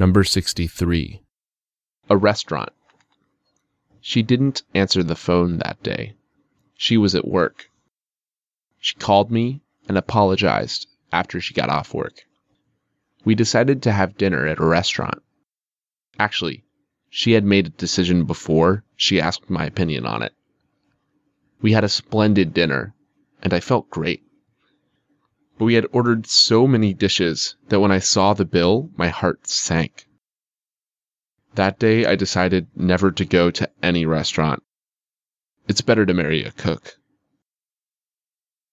[0.00, 1.22] Number 63.
[2.08, 2.70] A restaurant.
[4.00, 6.14] She didn't answer the phone that day.
[6.76, 7.68] She was at work.
[8.78, 12.22] She called me and apologized after she got off work.
[13.24, 15.20] We decided to have dinner at a restaurant.
[16.16, 16.62] Actually,
[17.10, 20.32] she had made a decision before she asked my opinion on it.
[21.60, 22.94] We had a splendid dinner,
[23.42, 24.22] and I felt great.
[25.58, 29.48] But we had ordered so many dishes that when I saw the bill, my heart
[29.48, 30.06] sank.
[31.56, 34.62] That day, I decided never to go to any restaurant.
[35.66, 36.98] It's better to marry a cook.